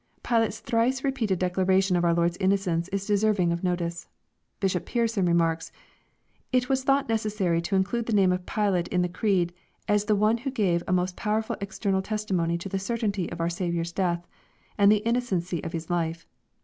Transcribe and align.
]Pilate's 0.27 0.61
thrice 0.61 1.03
repeated 1.03 1.37
declaration 1.37 1.95
of 1.95 2.03
our 2.03 2.15
Lord's 2.15 2.35
innocence 2.37 2.87
is 2.87 3.05
deserving 3.05 3.51
of 3.51 3.63
notice. 3.63 4.07
Bishop 4.59 4.87
Pearson 4.87 5.27
remarks, 5.27 5.71
*' 6.11 6.51
It 6.51 6.67
was 6.67 6.83
thought 6.83 7.07
necessary 7.07 7.61
to 7.61 7.75
include 7.75 8.07
the 8.07 8.15
name 8.15 8.31
of 8.31 8.47
Pilate 8.47 8.87
in 8.87 9.03
the 9.03 9.07
creed, 9.07 9.53
as 9.87 10.03
of 10.05 10.17
one 10.17 10.37
who 10.39 10.49
gave 10.49 10.81
a 10.87 10.91
most 10.91 11.15
powerful 11.15 11.55
external 11.61 12.01
testimony 12.01 12.57
to 12.57 12.67
the 12.67 12.79
certainty 12.79 13.31
of 13.31 13.39
our 13.39 13.47
Saviour's 13.51 13.91
death, 13.93 14.25
and 14.75 14.91
the 14.91 15.05
innocency 15.07 15.63
of 15.63 15.71
his 15.71 15.91
life. 15.91 16.25